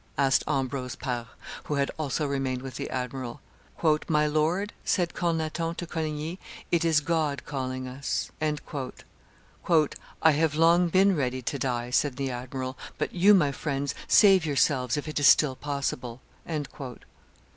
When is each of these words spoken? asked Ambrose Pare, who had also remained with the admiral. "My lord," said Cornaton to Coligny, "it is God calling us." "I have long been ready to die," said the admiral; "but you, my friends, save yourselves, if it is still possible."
asked 0.17 0.43
Ambrose 0.47 0.95
Pare, 0.95 1.27
who 1.65 1.75
had 1.75 1.91
also 1.95 2.25
remained 2.25 2.63
with 2.63 2.73
the 2.73 2.89
admiral. 2.89 3.39
"My 4.07 4.25
lord," 4.25 4.73
said 4.83 5.13
Cornaton 5.13 5.75
to 5.75 5.85
Coligny, 5.85 6.39
"it 6.71 6.83
is 6.83 7.01
God 7.01 7.45
calling 7.45 7.87
us." 7.87 8.31
"I 8.73 10.31
have 10.31 10.55
long 10.55 10.87
been 10.87 11.15
ready 11.15 11.43
to 11.43 11.59
die," 11.59 11.91
said 11.91 12.15
the 12.17 12.31
admiral; 12.31 12.79
"but 12.97 13.13
you, 13.13 13.35
my 13.35 13.51
friends, 13.51 13.93
save 14.07 14.43
yourselves, 14.43 14.97
if 14.97 15.07
it 15.07 15.19
is 15.19 15.27
still 15.27 15.55
possible." 15.55 16.19